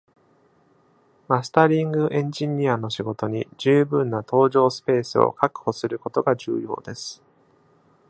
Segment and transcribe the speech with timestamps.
[1.27, 7.21] マスタリング・エンジニアの仕事に十分な頭上スペースを確保することが重要です。